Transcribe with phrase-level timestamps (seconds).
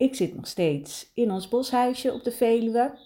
[0.00, 2.98] Ik zit nog steeds in ons boshuisje op de Veluwe.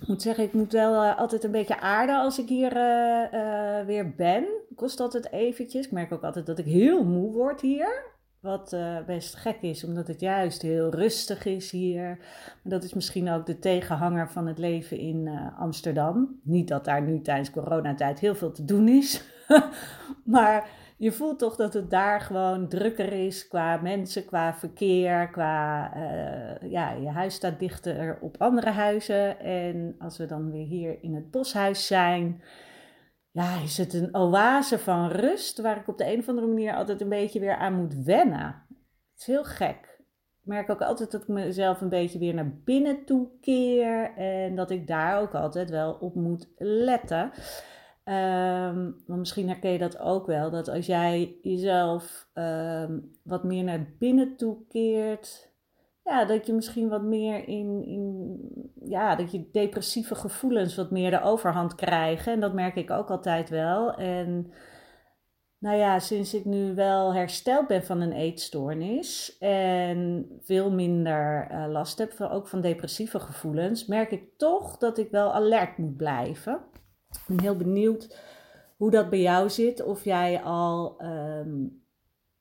[0.00, 3.32] Ik moet zeggen, ik moet wel uh, altijd een beetje aarden als ik hier uh,
[3.32, 4.46] uh, weer ben.
[4.74, 5.86] Kost altijd eventjes.
[5.86, 8.16] Ik merk ook altijd dat ik heel moe word hier.
[8.40, 12.18] Wat best gek is, omdat het juist heel rustig is hier.
[12.62, 16.40] Dat is misschien ook de tegenhanger van het leven in Amsterdam.
[16.42, 19.22] Niet dat daar nu tijdens coronatijd heel veel te doen is.
[20.24, 25.90] maar je voelt toch dat het daar gewoon drukker is qua mensen, qua verkeer, qua
[25.96, 29.40] uh, ja, je huis staat dichter op andere huizen.
[29.40, 32.42] En als we dan weer hier in het boshuis zijn,
[33.30, 36.74] ja, is het een oase van rust waar ik op de een of andere manier
[36.74, 38.66] altijd een beetje weer aan moet wennen.
[39.12, 39.96] Het is heel gek.
[40.40, 44.54] Ik merk ook altijd dat ik mezelf een beetje weer naar binnen toe keer en
[44.54, 47.30] dat ik daar ook altijd wel op moet letten.
[48.08, 53.64] Um, maar misschien herken je dat ook wel, dat als jij jezelf um, wat meer
[53.64, 55.52] naar binnen toe keert,
[56.04, 58.38] ja, dat je misschien wat meer in, in,
[58.84, 62.32] ja, dat je depressieve gevoelens wat meer de overhand krijgen.
[62.32, 63.94] En dat merk ik ook altijd wel.
[63.94, 64.52] En
[65.58, 71.64] nou ja, sinds ik nu wel hersteld ben van een eetstoornis en veel minder uh,
[71.68, 76.60] last heb, ook van depressieve gevoelens, merk ik toch dat ik wel alert moet blijven.
[77.10, 78.16] Ik ben heel benieuwd
[78.76, 79.82] hoe dat bij jou zit.
[79.82, 81.82] Of jij al, um,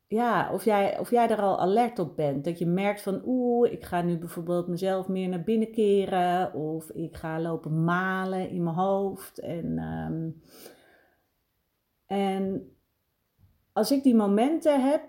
[0.07, 2.45] ja, of jij, of jij er al alert op bent.
[2.45, 6.53] Dat je merkt van, oeh, ik ga nu bijvoorbeeld mezelf meer naar binnen keren.
[6.53, 9.39] Of ik ga lopen malen in mijn hoofd.
[9.39, 10.41] En, um,
[12.05, 12.71] en
[13.73, 15.01] als ik die momenten heb,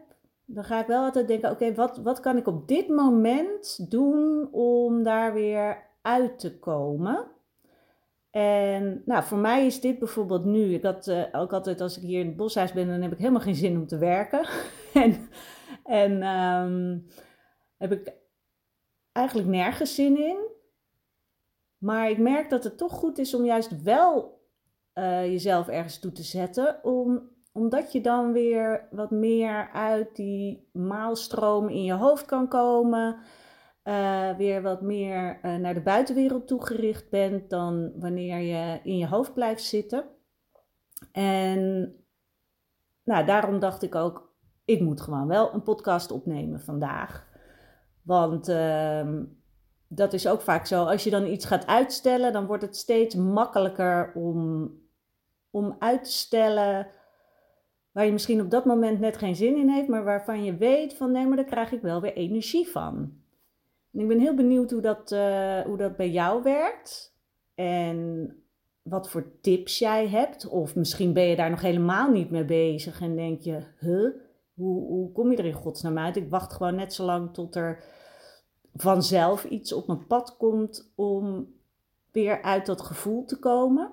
[0.45, 4.49] dan ga ik wel altijd denken: oké, wat, wat kan ik op dit moment doen
[4.53, 7.27] om daar weer uit te komen?
[8.31, 12.03] En nou, voor mij is dit bijvoorbeeld nu, ik had uh, ook altijd als ik
[12.03, 14.49] hier in het boshuis ben, dan heb ik helemaal geen zin om te werken.
[14.95, 15.29] en
[15.89, 17.07] en um,
[17.79, 18.13] heb ik
[19.13, 20.39] eigenlijk nergens zin in.
[21.79, 24.41] Maar ik merk dat het toch goed is om juist wel
[24.95, 30.69] uh, jezelf ergens toe te zetten, om, omdat je dan weer wat meer uit die
[30.73, 33.17] maalstroom in je hoofd kan komen
[33.89, 39.07] uh, weer wat meer uh, naar de buitenwereld toegericht bent dan wanneer je in je
[39.07, 40.05] hoofd blijft zitten.
[41.13, 41.93] En
[43.05, 44.35] nou, daarom dacht ik ook,
[44.65, 47.27] ik moet gewoon wel een podcast opnemen vandaag.
[48.03, 49.09] Want uh,
[49.89, 53.15] dat is ook vaak zo, als je dan iets gaat uitstellen, dan wordt het steeds
[53.15, 54.71] makkelijker om,
[55.51, 56.87] om uit te stellen
[57.93, 60.95] waar je misschien op dat moment net geen zin in heeft, maar waarvan je weet
[60.95, 63.27] van nee, maar daar krijg ik wel weer energie van.
[63.93, 67.17] Ik ben heel benieuwd hoe dat, uh, hoe dat bij jou werkt.
[67.55, 68.31] En
[68.83, 70.49] wat voor tips jij hebt.
[70.49, 74.11] Of misschien ben je daar nog helemaal niet mee bezig en denk je, huh,
[74.55, 76.17] hoe, hoe kom je er in godsnaam uit?
[76.17, 77.85] Ik wacht gewoon net zo lang tot er
[78.75, 81.53] vanzelf iets op mijn pad komt om
[82.13, 83.91] weer uit dat gevoel te komen.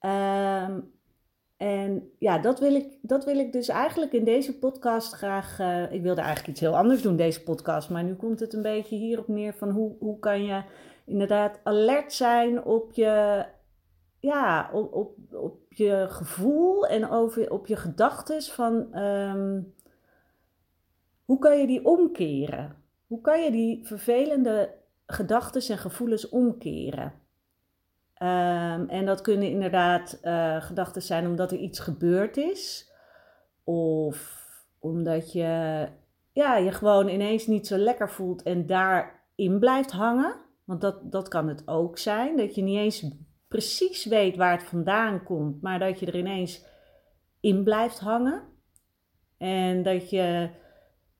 [0.00, 0.92] Um,
[1.60, 5.58] en ja, dat wil, ik, dat wil ik dus eigenlijk in deze podcast graag.
[5.58, 7.90] Uh, ik wilde eigenlijk iets heel anders doen, deze podcast.
[7.90, 10.62] Maar nu komt het een beetje hierop neer van hoe, hoe kan je
[11.04, 13.44] inderdaad alert zijn op je,
[14.20, 14.94] ja, op,
[15.32, 19.74] op, je gevoel en over, op je gedachten van um,
[21.24, 22.76] hoe kan je die omkeren?
[23.06, 24.74] Hoe kan je die vervelende
[25.06, 27.12] gedachten en gevoelens omkeren?
[28.22, 32.92] Um, en dat kunnen inderdaad uh, gedachten zijn omdat er iets gebeurd is.
[33.64, 34.38] Of
[34.78, 35.88] omdat je
[36.32, 40.34] ja, je gewoon ineens niet zo lekker voelt en daarin blijft hangen.
[40.64, 42.36] Want dat, dat kan het ook zijn.
[42.36, 43.06] Dat je niet eens
[43.48, 46.64] precies weet waar het vandaan komt, maar dat je er ineens
[47.40, 48.42] in blijft hangen.
[49.38, 50.50] En dat je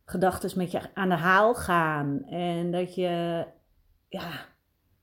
[0.05, 2.25] gedachten met je aan de haal gaan.
[2.25, 3.45] En dat je
[4.09, 4.31] ja,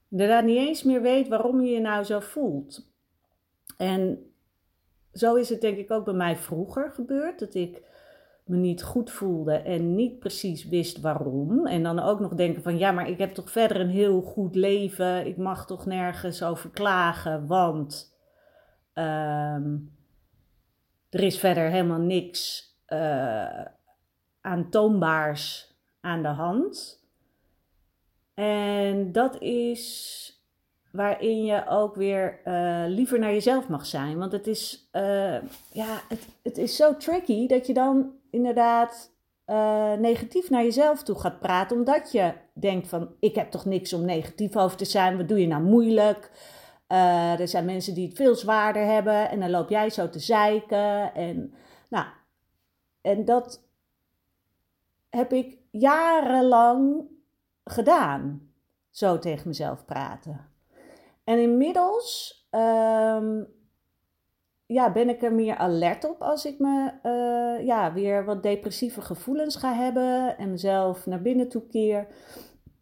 [0.09, 2.91] Inderdaad niet eens meer weet waarom je je nou zo voelt.
[3.77, 4.31] En
[5.13, 7.39] zo is het denk ik ook bij mij vroeger gebeurd.
[7.39, 7.81] Dat ik
[8.47, 11.67] me niet goed voelde en niet precies wist waarom.
[11.67, 14.55] En dan ook nog denken van ja, maar ik heb toch verder een heel goed
[14.55, 15.25] leven.
[15.25, 18.15] Ik mag toch nergens over klagen, want
[18.93, 19.75] ehm,
[21.09, 23.65] er is verder helemaal niks uh,
[24.41, 26.96] aantoonbaars aan de hand.
[28.37, 30.31] En dat is
[30.91, 34.17] waarin je ook weer uh, liever naar jezelf mag zijn.
[34.17, 35.41] Want het is, uh,
[35.71, 39.11] ja, het, het is zo tricky dat je dan inderdaad
[39.47, 41.77] uh, negatief naar jezelf toe gaat praten.
[41.77, 45.17] Omdat je denkt van, ik heb toch niks om negatief over te zijn.
[45.17, 46.31] Wat doe je nou moeilijk?
[47.37, 49.29] er zijn mensen die het veel zwaarder hebben.
[49.29, 51.13] En dan loop jij zo te zeiken.
[51.13, 51.53] En,
[51.89, 52.05] nou,
[53.01, 53.63] en dat
[55.09, 57.07] heb ik jarenlang
[57.71, 58.51] gedaan.
[58.89, 60.49] Zo tegen mezelf praten.
[61.23, 63.47] En inmiddels um,
[64.65, 69.01] ja, ben ik er meer alert op als ik me uh, ja, weer wat depressieve
[69.01, 72.07] gevoelens ga hebben en mezelf naar binnen toe keer.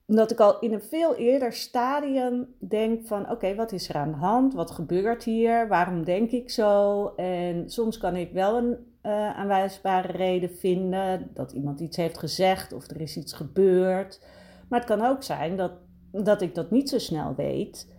[0.07, 4.11] Dat ik al in een veel eerder stadium denk van oké, wat is er aan
[4.11, 4.53] de hand?
[4.53, 5.67] Wat gebeurt hier?
[5.67, 7.05] Waarom denk ik zo?
[7.15, 12.73] En soms kan ik wel een uh, aanwijsbare reden vinden dat iemand iets heeft gezegd
[12.73, 14.21] of er is iets gebeurd.
[14.69, 15.71] Maar het kan ook zijn dat,
[16.11, 17.93] dat ik dat niet zo snel weet.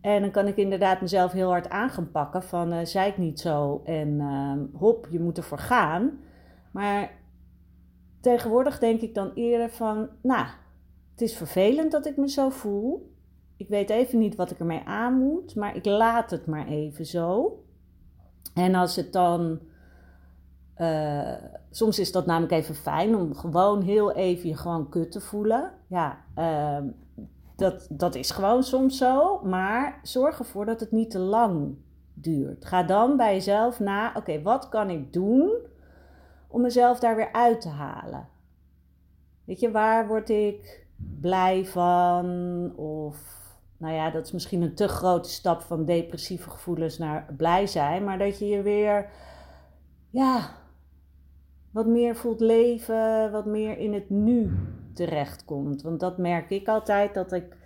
[0.00, 3.18] En dan kan ik inderdaad mezelf heel hard aan gaan pakken van uh, zei ik
[3.18, 6.18] niet zo en uh, hop, je moet ervoor gaan.
[6.70, 7.10] Maar
[8.20, 10.46] tegenwoordig denk ik dan eerder van, nou,
[11.10, 13.14] het is vervelend dat ik me zo voel.
[13.56, 17.06] Ik weet even niet wat ik ermee aan moet, maar ik laat het maar even
[17.06, 17.58] zo.
[18.54, 19.60] En als het dan,
[20.78, 21.32] uh,
[21.70, 25.72] soms is dat namelijk even fijn om gewoon heel even je gewoon kut te voelen.
[25.86, 26.86] Ja, ehm,
[27.56, 31.76] dat, dat is gewoon soms zo, maar zorg ervoor dat het niet te lang
[32.14, 32.64] duurt.
[32.64, 35.50] Ga dan bij jezelf na, oké, wat kan ik doen
[36.48, 38.28] om mezelf daar weer uit te halen?
[39.44, 40.86] Weet je, waar word ik
[41.20, 42.26] blij van?
[42.76, 43.18] Of,
[43.76, 48.04] nou ja, dat is misschien een te grote stap van depressieve gevoelens naar blij zijn,
[48.04, 49.10] maar dat je je weer,
[50.10, 50.50] ja,
[51.76, 54.50] wat meer voelt leven, wat meer in het nu
[54.94, 55.82] terechtkomt.
[55.82, 57.56] Want dat merk ik altijd, dat ik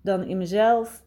[0.00, 1.02] dan in mezelf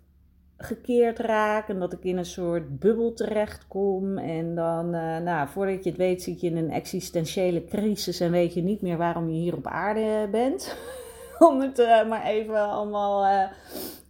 [0.58, 4.18] gekeerd raak en dat ik in een soort bubbel terechtkom.
[4.18, 8.32] En dan, uh, nou, voordat je het weet, zit je in een existentiële crisis en
[8.32, 10.78] weet je niet meer waarom je hier op aarde bent.
[11.50, 13.48] Om het uh, maar even allemaal uh,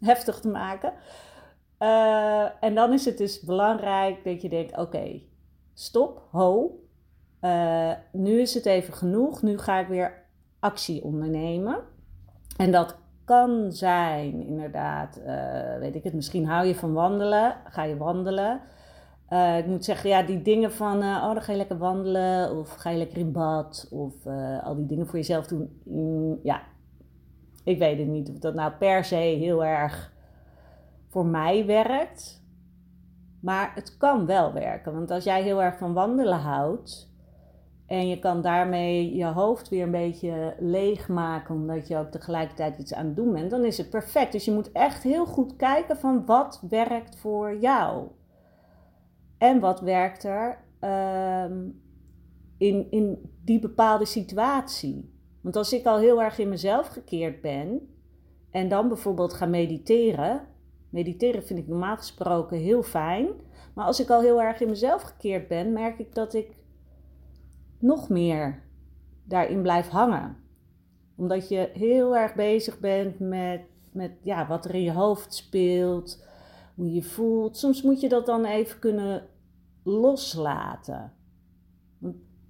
[0.01, 0.93] heftig te maken.
[2.59, 5.21] en dan is het dus belangrijk dat je denkt: oké,
[5.73, 6.79] stop, ho.
[8.11, 9.41] Nu is het even genoeg.
[9.41, 10.23] Nu ga ik weer
[10.59, 11.77] actie ondernemen.
[12.57, 17.83] En dat kan zijn, inderdaad, uh, weet ik het, misschien hou je van wandelen, ga
[17.83, 18.61] je wandelen.
[19.29, 22.75] Uh, ik moet zeggen, ja, die dingen van, oh, dan ga je lekker wandelen, of
[22.75, 24.13] ga je lekker in bad, of
[24.63, 25.81] al die dingen voor jezelf doen.
[25.83, 26.61] Mm, ja,
[27.63, 30.13] ik weet het niet of dat nou per se heel erg
[31.09, 32.43] voor mij werkt.
[33.41, 37.14] Maar het kan wel werken, want als jij heel erg van wandelen houdt,
[37.87, 42.93] en je kan daarmee je hoofd weer een beetje leegmaken, omdat je ook tegelijkertijd iets
[42.93, 43.49] aan het doen bent.
[43.49, 44.31] Dan is het perfect.
[44.31, 48.07] Dus je moet echt heel goed kijken van wat werkt voor jou.
[49.37, 51.45] En wat werkt er uh,
[52.57, 55.13] in, in die bepaalde situatie.
[55.41, 57.89] Want als ik al heel erg in mezelf gekeerd ben
[58.51, 60.47] en dan bijvoorbeeld ga mediteren.
[60.89, 63.27] Mediteren vind ik normaal gesproken heel fijn.
[63.73, 66.64] Maar als ik al heel erg in mezelf gekeerd ben, merk ik dat ik
[67.79, 68.63] nog meer
[69.23, 70.37] daarin blijft hangen.
[71.15, 76.23] Omdat je heel erg bezig bent met, met ja, wat er in je hoofd speelt,
[76.75, 77.57] hoe je voelt.
[77.57, 79.27] Soms moet je dat dan even kunnen
[79.83, 81.13] loslaten.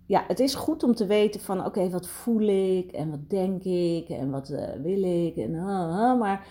[0.06, 3.64] Ja, het is goed om te weten van oké, wat voel ik en wat denk
[3.64, 5.36] ik en wat uh, wil ik.
[5.36, 5.52] En,
[6.18, 6.48] maar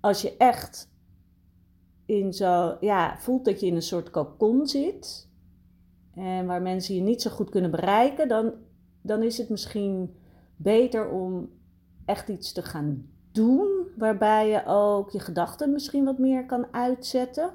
[0.00, 0.90] als je echt
[2.06, 5.28] in zo, ja, voelt dat je in een soort cocon zit,
[6.14, 8.52] en waar mensen je niet zo goed kunnen bereiken, dan,
[9.00, 10.16] dan is het misschien
[10.56, 11.50] beter om
[12.04, 17.50] echt iets te gaan doen, waarbij je ook je gedachten misschien wat meer kan uitzetten.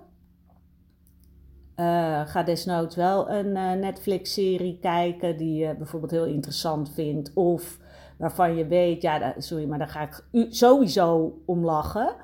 [1.76, 7.34] Uh, ga desnoods wel een uh, Netflix-serie kijken die je bijvoorbeeld heel interessant vindt.
[7.34, 7.80] Of
[8.18, 12.16] waarvan je weet, ja, sorry, maar daar ga ik sowieso om lachen.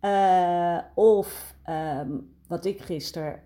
[0.00, 3.40] Uh, of um, wat ik gisteren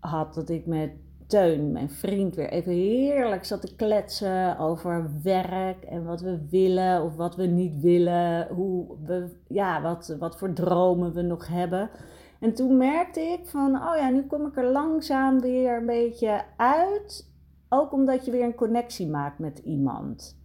[0.00, 0.90] had, dat ik met
[1.32, 7.16] Mijn vriend, weer even heerlijk zat te kletsen over werk en wat we willen of
[7.16, 8.48] wat we niet willen.
[8.48, 11.90] Hoe we, ja, wat, wat voor dromen we nog hebben.
[12.40, 16.42] En toen merkte ik van, oh ja, nu kom ik er langzaam weer een beetje
[16.56, 17.30] uit.
[17.68, 20.40] Ook omdat je weer een connectie maakt met iemand.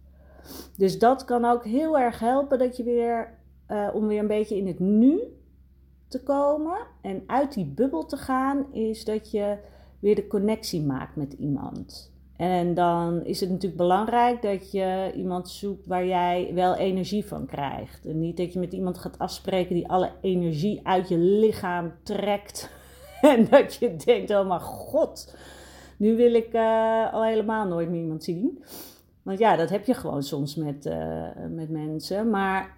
[0.76, 4.56] Dus dat kan ook heel erg helpen dat je weer, uh, om weer een beetje
[4.56, 5.20] in het nu
[6.08, 9.58] te komen en uit die bubbel te gaan, is dat je
[9.98, 12.12] weer de connectie maakt met iemand.
[12.36, 17.46] En dan is het natuurlijk belangrijk dat je iemand zoekt waar jij wel energie van
[17.46, 18.06] krijgt.
[18.06, 22.70] En niet dat je met iemand gaat afspreken die alle energie uit je lichaam trekt.
[23.20, 25.36] en dat je denkt, oh mijn god,
[25.96, 28.64] nu wil ik uh, al helemaal nooit meer iemand zien.
[29.22, 32.30] Want ja, dat heb je gewoon soms met, uh, met mensen.
[32.30, 32.76] Maar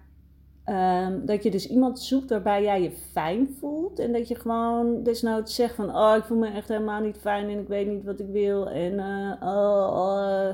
[0.65, 3.99] Um, dat je dus iemand zoekt waarbij jij je fijn voelt.
[3.99, 5.95] En dat je gewoon desnoods zegt van...
[5.95, 8.69] Oh, ik voel me echt helemaal niet fijn en ik weet niet wat ik wil.
[8.69, 10.49] En, uh, oh, oh.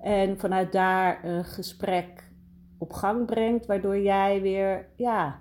[0.00, 2.30] en vanuit daar een gesprek
[2.78, 3.66] op gang brengt.
[3.66, 5.38] Waardoor jij weer ja,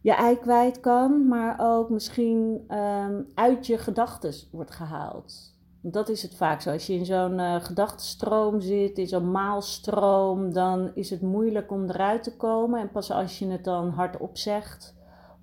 [0.00, 1.28] je ei kwijt kan.
[1.28, 5.53] Maar ook misschien um, uit je gedachten wordt gehaald.
[5.86, 6.70] Dat is het vaak zo.
[6.70, 11.88] Als je in zo'n uh, gedachtenstroom zit, in zo'n maalstroom, dan is het moeilijk om
[11.88, 12.80] eruit te komen.
[12.80, 14.94] En pas als je het dan hardop zegt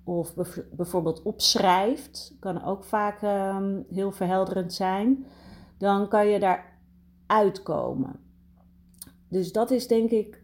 [0.04, 0.34] of
[0.70, 3.56] bijvoorbeeld opschrijft, kan ook vaak uh,
[3.90, 5.26] heel verhelderend zijn,
[5.78, 6.78] dan kan je daar
[7.26, 8.20] uitkomen.
[9.28, 10.42] Dus dat is denk ik,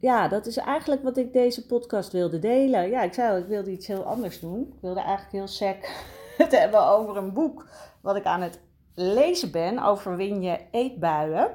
[0.00, 2.90] ja, dat is eigenlijk wat ik deze podcast wilde delen.
[2.90, 4.60] Ja, ik zei ik wilde iets heel anders doen.
[4.60, 7.66] Ik wilde eigenlijk heel sec het hebben over een boek
[8.00, 8.66] wat ik aan het
[8.98, 11.50] lezen ben, overwin je eetbuien.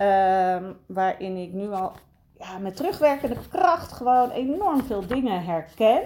[0.00, 1.92] Uh, waarin ik nu al
[2.38, 6.02] ja, met terugwerkende kracht gewoon enorm veel dingen herken.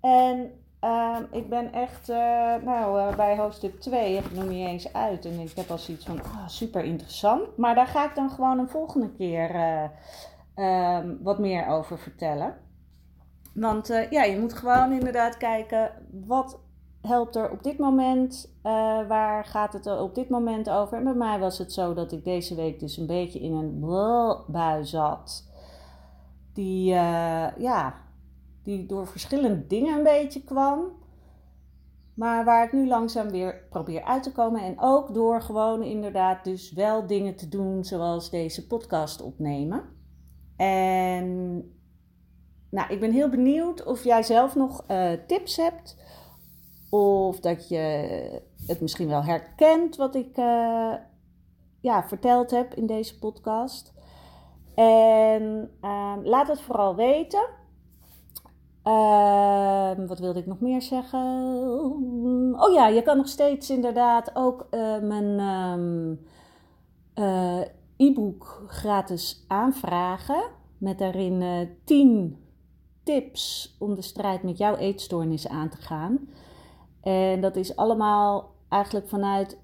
[0.00, 0.52] En
[0.84, 2.16] uh, ik ben echt, uh,
[2.64, 5.24] nou, uh, bij hoofdstuk 2 heb ik nog niet eens uit.
[5.24, 7.56] En ik heb al zoiets van, oh, super interessant.
[7.56, 9.50] Maar daar ga ik dan gewoon een volgende keer
[10.54, 12.56] ehm, wat meer over vertellen.
[13.54, 16.58] Want ja, je moet gewoon inderdaad kijken, wat
[17.02, 18.54] helpt er op dit moment?
[18.56, 18.72] Uh,
[19.08, 20.96] waar gaat het er op dit moment over?
[20.98, 23.80] En bij mij was het zo dat ik deze week dus een beetje in een
[24.46, 25.50] bui zat.
[26.52, 27.94] Die, uh, ja,
[28.62, 31.00] die door verschillende dingen een beetje kwam.
[32.14, 34.62] Maar waar ik nu langzaam weer probeer uit te komen.
[34.62, 39.84] En ook door gewoon inderdaad dus wel dingen te doen zoals deze podcast opnemen.
[40.56, 41.56] En
[42.70, 45.96] nou, ik ben heel benieuwd of jij zelf nog uh, tips hebt
[46.94, 47.78] of dat je
[48.66, 50.94] het misschien wel herkent wat ik uh,
[51.80, 53.92] ja, verteld heb in deze podcast.
[54.74, 57.48] En uh, laat het vooral weten.
[58.84, 61.20] Uh, wat wilde ik nog meer zeggen?
[62.58, 66.26] Oh ja, je kan nog steeds inderdaad ook uh, mijn um,
[67.96, 70.42] e-book gratis aanvragen.
[70.78, 72.36] Met daarin 10
[73.04, 76.28] tips om de strijd met jouw eetstoornis aan te gaan.
[77.02, 79.58] En dat is allemaal eigenlijk vanuit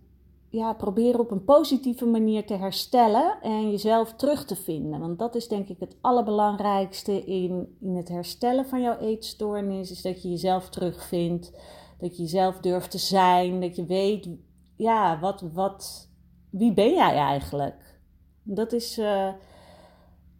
[0.50, 5.00] ja, proberen op een positieve manier te herstellen en jezelf terug te vinden.
[5.00, 9.90] Want dat is denk ik het allerbelangrijkste in, in het herstellen van jouw eetstoornis.
[9.90, 11.52] Is dat je jezelf terugvindt,
[11.98, 14.28] dat je jezelf durft te zijn, dat je weet,
[14.76, 16.08] ja, wat, wat,
[16.50, 18.00] wie ben jij eigenlijk?
[18.42, 19.28] Dat is, uh,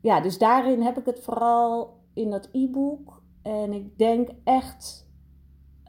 [0.01, 3.23] ja, dus daarin heb ik het vooral in dat e-book.
[3.43, 5.08] En ik denk echt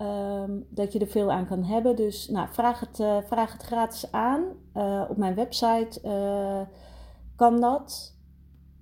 [0.01, 1.95] Um, dat je er veel aan kan hebben.
[1.95, 4.43] Dus nou, vraag, het, uh, vraag het gratis aan.
[4.73, 6.61] Uh, op mijn website uh,
[7.35, 8.17] kan dat.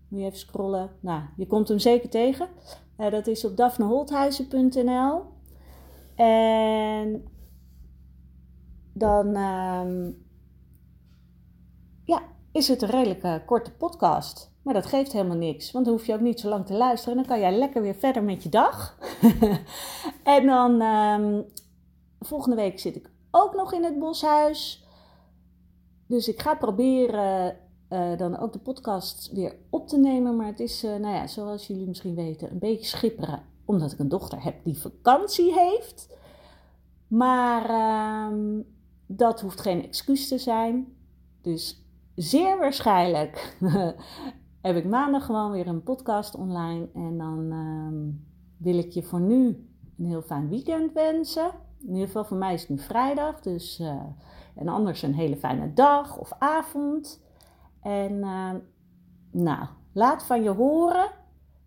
[0.07, 0.89] Moet je even scrollen.
[0.99, 2.47] Nou, je komt hem zeker tegen.
[2.95, 5.21] dat is op daphneholthuizen.nl.
[6.15, 7.23] En
[8.93, 10.25] dan um,
[12.03, 12.21] ja,
[12.51, 14.56] is het een redelijk korte podcast.
[14.67, 17.15] Maar dat geeft helemaal niks, want dan hoef je ook niet zo lang te luisteren.
[17.15, 18.97] Dan kan jij lekker weer verder met je dag.
[20.23, 21.45] en dan um,
[22.19, 24.85] volgende week zit ik ook nog in het boshuis.
[26.07, 27.57] Dus ik ga proberen
[27.89, 30.35] uh, dan ook de podcast weer op te nemen.
[30.35, 33.43] Maar het is, uh, nou ja, zoals jullie misschien weten, een beetje schipperen.
[33.65, 36.15] Omdat ik een dochter heb die vakantie heeft.
[37.07, 38.61] Maar uh,
[39.05, 40.95] dat hoeft geen excuus te zijn.
[41.41, 43.57] Dus zeer waarschijnlijk
[44.61, 46.87] heb ik maandag gewoon weer een podcast online.
[46.93, 48.25] En dan um,
[48.57, 51.51] wil ik je voor nu een heel fijn weekend wensen.
[51.79, 53.39] In ieder geval voor mij is het nu vrijdag.
[53.39, 54.01] Dus, uh,
[54.55, 57.21] en anders een hele fijne dag of avond.
[57.81, 58.51] En uh,
[59.31, 61.09] nou, laat van je horen.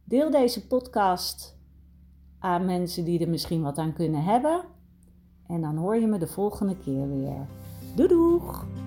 [0.05, 1.59] Deel deze podcast
[2.39, 4.63] aan mensen die er misschien wat aan kunnen hebben.
[5.47, 7.47] En dan hoor je me de volgende keer weer.
[7.95, 8.80] Doei doeg!